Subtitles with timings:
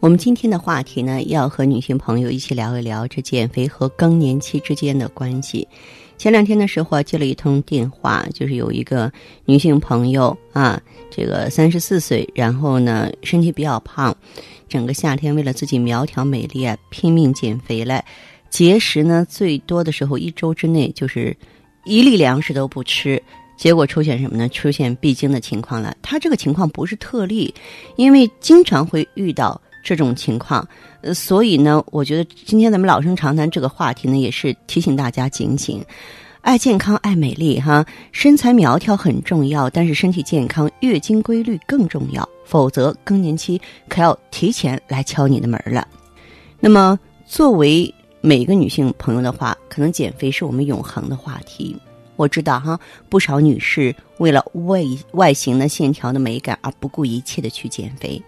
[0.00, 5.68] 我们今天的话题呢，要和女性朋友一起聊一聊这减肥和更年期之间的关系。
[6.16, 9.12] 前两天的时候啊接了一通电话，就是有一个
[9.44, 14.16] 女性朋友啊，这个三十四岁，然后呢身体比较胖，
[14.70, 18.02] 整个夏天为了自己苗条美丽啊，拼命减肥来，
[18.48, 21.36] 节食呢最多的时候一周之内就是
[21.84, 23.22] 一粒粮食都不吃，
[23.58, 24.48] 结果出现什么呢？
[24.48, 25.94] 出现闭经的情况了。
[26.00, 27.54] 她这个情况不是特例，
[27.96, 29.60] 因为经常会遇到。
[29.82, 30.66] 这种情况，
[31.00, 35.84] 呃，所以呢，我觉得今天咱们老生常谈这个话题呢，也是提醒大家警醒，
[36.42, 45.86] 爱健康、爱美丽，哈，身材苗条很重要，但是身体健康、月经规律更重要，否则更年期可要提前来敲你的门了。
[46.58, 51.76] 那么，作为每一个女性朋友的话，可能减肥是我们永恒的话题。
[52.16, 52.78] 我知道哈，
[53.08, 58.22] 不少女士为了外外形的线条的美感而不顾一切的去减肥。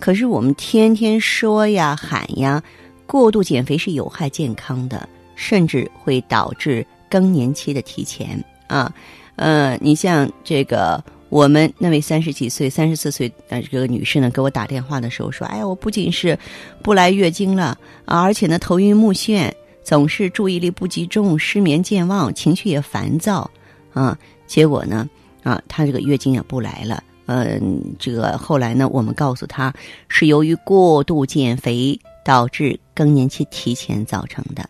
[0.00, 2.60] 可是我们天天说呀喊呀，
[3.06, 8.92] 过度减肥是有害健康的，甚至会导致更年期的提前啊。
[9.36, 16.36] 呃，你像这个我们那位三十几岁、三十四岁呃这个女士呢，给我打电话的时候说：“哎呀，我不仅是
[16.82, 17.76] 不来月经了
[18.06, 19.52] 啊，而且呢头晕目眩，
[19.84, 23.50] 总是注意力不集中、失眠健忘、情绪也烦躁
[23.92, 24.18] 啊。
[24.46, 25.08] 结果呢
[25.42, 29.72] 啊，她这个月经也不来了。”嗯，这个后来呢，我们告诉他
[30.08, 34.68] 是由于过度减肥导致更年期提前造成的。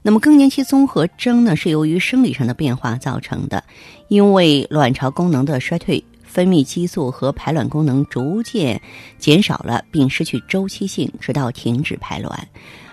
[0.00, 3.62] 那么更年期综合征呢，是由于生理上的变化造成的，
[4.08, 8.80] 因为卵巢功能的衰退，分泌激素和排卵功能逐渐
[9.18, 12.48] 减少了，并失去周期性，直到停止排卵。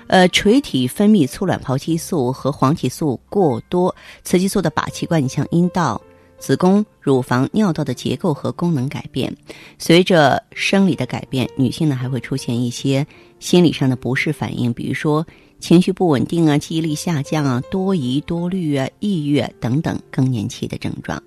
[0.08, 6.02] 呃，垂体分泌促卵泡激素和黄体素过多，雌激素的靶器官，你像阴道。
[6.38, 9.36] 子宫、乳房、尿道的结构和功能改变，
[9.78, 13.06] 随着生理的改变，女性呢还会出现一些
[13.40, 15.26] 心理上的不适反应，比如说
[15.60, 21.22] 情绪不稳定啊、记忆力下降啊、多疑多虑啊、抑郁等等更年期的症状。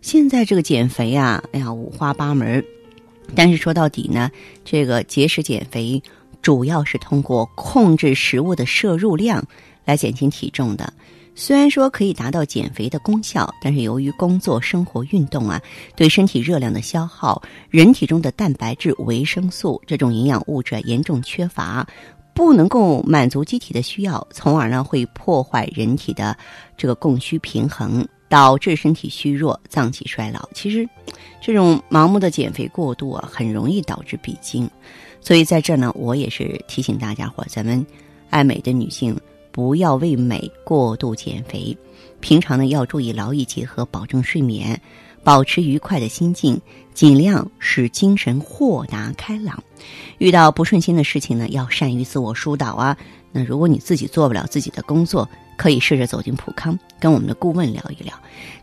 [0.00, 2.62] 现在这个减肥啊，哎呀五花八门，
[3.34, 4.30] 但是说到底呢，
[4.64, 6.02] 这个节食减肥
[6.42, 9.42] 主要是通过控制食物的摄入量
[9.84, 10.92] 来减轻体重的。
[11.34, 15.60] 虽然说可以达到减肥的功效，但是由于工作、生活、运动啊，
[15.96, 21.86] 对身体热量的消耗，人体中的蛋白质、维生素这种营养物质严重缺乏，
[22.34, 26.36] 不能够满足机体的需要，从而呢会破坏人体的
[26.76, 30.46] 这个供需平衡，导致身体虚弱、脏器衰老。
[30.54, 30.86] 其实，
[31.40, 34.70] 这种盲目的减肥过度啊，很容易导致闭经。
[35.20, 37.84] 所以在这呢，我也是提醒大家伙，咱们
[38.28, 39.18] 爱美的女性。
[39.52, 41.76] 不要为美过度减肥，
[42.20, 44.80] 平常呢要注意劳逸结合，保证睡眠，
[45.22, 46.58] 保持愉快的心境，
[46.94, 49.62] 尽量使精神豁达开朗。
[50.16, 52.96] 遇到不顺心的事情呢，要善于自我疏导啊。
[53.30, 58.14] 那如果你自己做不了自己的工作，可以试着走进普康，跟我们的顾问聊一聊。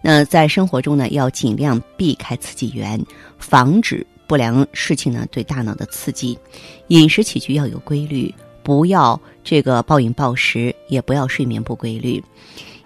[0.02, 3.00] 那在生活中呢，要尽量避开刺激源，
[3.38, 6.38] 防止不良事情呢对大脑的刺激。
[6.88, 8.34] 饮食起居要有规律。
[8.70, 12.24] 不要这个暴饮暴食，也不要睡眠不规律，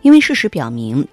[0.02, 1.06] 因为事实表明，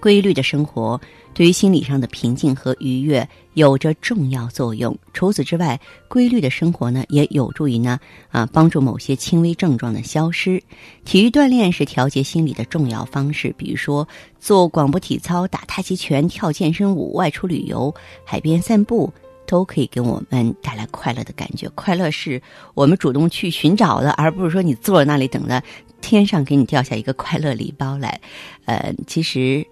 [0.00, 1.00] 规律的生活
[1.32, 4.94] 对于心理上的平静和愉悦有着重要作用。
[5.14, 7.98] 除此之外，规律的生活呢，也有助于呢
[8.30, 10.62] 啊帮助某些轻微症状的消失。
[11.06, 14.06] 体育锻炼是调节心理的重要方式，比如说
[14.38, 17.94] 做广播体操、打太极拳、跳健身舞、外出旅游、
[18.26, 19.10] 海边散步。
[19.52, 21.68] 都可以给我们带来快乐的感觉。
[21.74, 22.40] 快乐是
[22.72, 25.62] 我们主动去寻找的，而不是说你坐在那里等着
[26.00, 28.18] 天上给你掉下一个快乐礼包来。
[28.64, 29.62] 呃，其实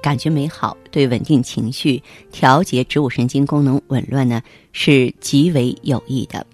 [0.00, 2.00] 感觉美好，对稳定情绪、
[2.30, 6.46] 调节植物神经功能紊乱呢是极为有益的。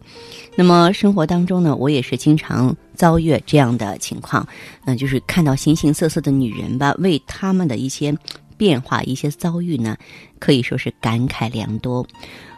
[0.56, 4.48] 那么生活当中呢，我也是经常遭遇这样的情况，
[4.86, 8.16] 嗯，就是看到形形色色的女人吧，为她们的一些
[8.56, 9.98] 变化、一些遭遇呢，
[10.38, 12.06] 可以说是感慨良多。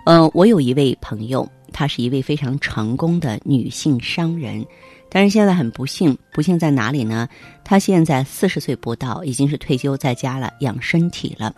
[0.05, 4.67] 嗯，我有一位朋友，她是一位非常成功的女性商人，
[5.09, 7.29] 但是现在很不幸，不幸在哪里呢？
[7.63, 11.55] 她现在四十岁不到，已经是退休在家了，养身体了。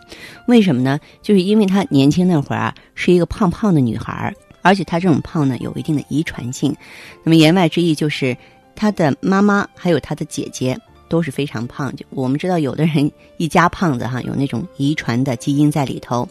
[0.47, 0.99] 为什么呢？
[1.23, 6.75] 就是因为她年轻那会儿啊，是一个胖胖的女孩儿而且她这种胖呢有一定的遗传性。
[7.23, 8.37] 那么言外之意就是
[8.75, 10.77] 她的妈妈还有她的姐姐
[11.09, 11.95] 都是非常胖。
[11.95, 16.29] 就我们知道，有的人 一家胖子哈，有那种遗传的基因在里头。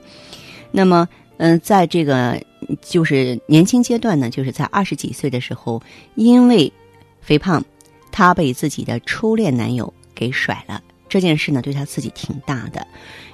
[0.76, 1.08] 那么，
[1.39, 2.41] 嗯，在这个
[2.81, 5.83] 就是年轻阶段呢，就是在二十几岁的时候，
[6.15, 6.73] 因为
[7.21, 7.65] 肥胖，
[8.11, 10.83] 她被自己的初恋男友给甩了。
[11.09, 12.87] 这件事呢，对她自己挺大的。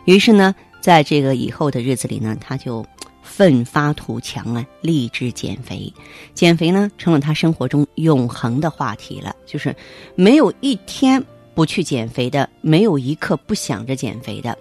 [0.05, 2.85] 于是呢，在这个以后的日子里呢，她就。
[3.23, 5.93] 奋发图强啊，励志减肥。
[6.35, 9.37] 减肥呢，成了她生活中永恒的话题了。
[9.47, 9.75] 就是
[10.17, 11.25] 没有一天
[11.55, 14.59] 不去减肥的，没有一刻不想着减肥的，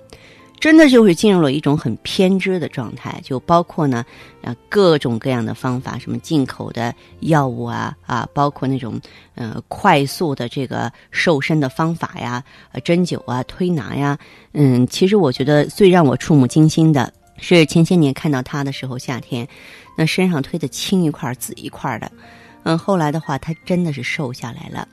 [0.60, 3.20] 真的就是进入了一种很偏执的状态。
[3.24, 4.06] 就包括呢，
[4.44, 9.00] 啊，各种各样的方法，什么进口的药物啊，啊，包括那种
[9.36, 14.18] 呃快速的这个瘦身的方法呀，呃，针灸啊，推拿呀，
[14.54, 17.12] 嗯，其实我觉得最让我触目惊心的。
[17.42, 19.48] 是前些年看到他的时候，夏天，
[19.96, 22.12] 那身上推的青一块紫一块的，
[22.64, 24.86] 嗯，后来的话，他真的是瘦下来了，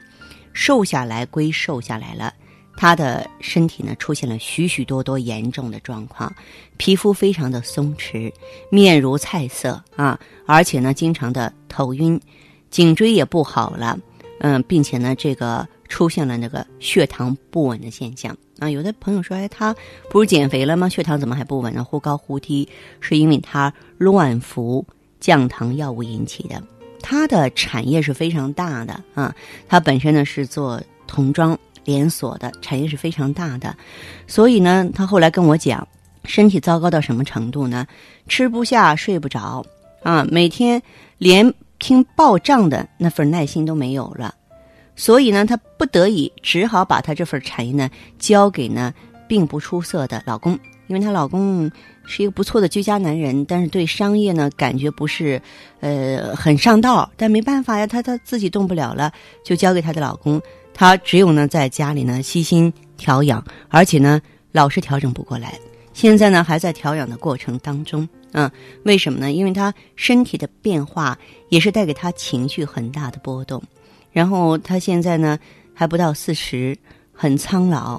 [0.52, 2.32] 瘦下来归瘦下来了，
[2.76, 6.32] 他的身体呢出现了许许多多严重的状况，
[6.76, 8.32] 皮肤非常的松弛，
[8.70, 12.20] 面如菜色啊，而且呢经常的头晕，
[12.70, 13.98] 颈椎也不好了，
[14.40, 18.36] 嗯，并且呢这个出现了那个血糖不稳的现象。
[18.58, 19.74] 啊，有的朋友说，哎，他
[20.10, 20.88] 不是减肥了吗？
[20.88, 21.84] 血糖怎么还不稳呢？
[21.84, 22.66] 忽高忽低，
[23.00, 24.82] 是因为他乱服
[25.20, 26.62] 降糖药物引起的。
[27.02, 29.34] 他的产业是非常大的啊，
[29.68, 31.56] 他本身呢是做童装
[31.86, 33.74] 连锁的，产业是非常大的。
[34.26, 35.88] 所以呢，他后来跟我讲，
[36.24, 37.86] 身体糟糕到什么程度呢？
[38.28, 39.64] 吃不下，睡不着
[40.02, 40.82] 啊，每天
[41.16, 44.34] 连听报账的那份耐心都没有了。
[44.96, 47.88] 所以呢，她不得已只好把她这份产业呢
[48.18, 48.92] 交给呢
[49.28, 51.70] 并不出色的老公，因为她老公
[52.04, 55.40] 是一个不错的居家男人，但是对商业呢感觉不是
[55.80, 57.10] 呃很上道。
[57.16, 59.12] 但没办法呀，她她自己动不了了，
[59.44, 60.40] 就交给她的老公。
[60.72, 64.20] 她只有呢在家里呢悉心调养，而且呢
[64.52, 65.58] 老是调整不过来。
[65.92, 68.08] 现在呢还在调养的过程当中。
[68.32, 68.50] 嗯，
[68.82, 69.32] 为什么呢？
[69.32, 71.18] 因为她身体的变化
[71.48, 73.62] 也是带给她情绪很大的波动。
[74.12, 75.38] 然后她现在呢
[75.72, 76.76] 还不到四十，
[77.12, 77.98] 很苍老，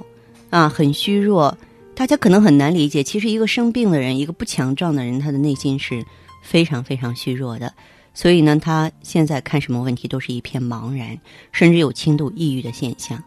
[0.50, 1.56] 啊，很虚弱。
[1.98, 6.06] 大家可能很难理解，其实一个生病的人，一个不强壮的人，他的内心是
[6.44, 7.74] 非常非常虚弱的。
[8.14, 11.18] 所以呢，他现在看什么问题都是一片茫然，
[11.50, 13.20] 甚至有轻度抑郁的现象。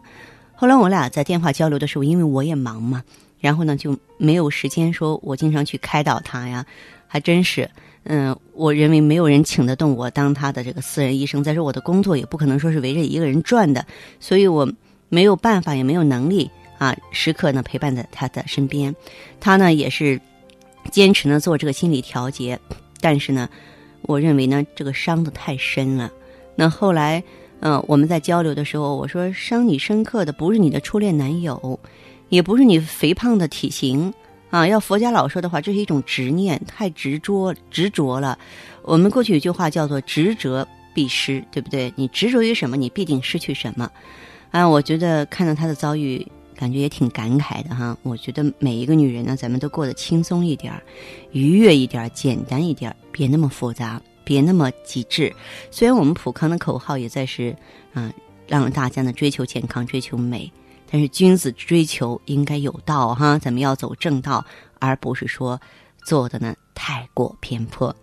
[0.54, 3.02] 后来我俩在电话交流的时候，因为我也忙嘛，
[3.40, 6.64] 然后呢就没有时间说我经常去开导他呀，
[7.06, 7.68] 还真是。
[8.04, 11.44] 嗯，我认为没有人请得动我当他的这个私人医生。
[11.44, 13.84] 再说我的工作也不可能说是围着一个人转的，
[14.18, 14.66] 所以我
[15.10, 16.50] 没有办法，也没有能力
[16.82, 18.92] 啊，时刻呢陪伴在他的身边。
[19.38, 20.20] 他呢也是
[20.90, 22.58] 坚持呢做这个心理调节，
[23.00, 23.48] 但是呢，
[24.00, 26.10] 我认为呢这个伤的太深了。
[26.56, 27.22] 那后来，
[27.60, 31.78] 嗯，我们在交流的时候，我说伤你深刻的不是你的初恋男友，
[32.30, 34.12] 也不是你肥胖的体型。
[34.50, 38.36] 啊，要佛家老说的话，这是一种执念，太执着执着了。
[38.82, 41.92] 我们过去有句话叫做“执着必失”，对不对？
[41.94, 43.88] 你执着于什么，你必定失去什么。
[44.50, 46.26] 啊，我觉得看到他的遭遇，
[46.56, 47.96] 感觉也挺感慨的哈。
[48.02, 50.72] 我觉得每一个女人呢，咱们都过得轻松一点
[51.32, 55.34] 愉悦一点简单一点别那么复杂，别那么极致。
[55.70, 57.56] 虽然我们普康的口号也在是，
[57.92, 58.12] 啊，
[58.46, 60.50] 让大家呢追求健康，追求美。
[60.90, 64.44] 但是君子追求应该有道哈，咱们要走正道，
[64.78, 65.58] 而不是说
[66.04, 67.96] 做的呢太过偏颇。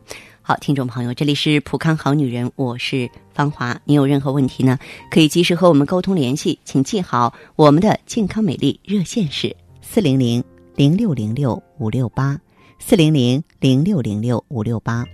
[0.49, 3.79] 好，听众朋友，这里是普康好女人，我是芳华。
[3.85, 4.79] 你有任何问题呢，
[5.11, 10.43] 可以及时和我们沟通联系，请记好我们的健康美丽热线是四零零
[10.75, 12.35] 零六零六五六八
[12.79, 15.05] 四零零零六零六五六八。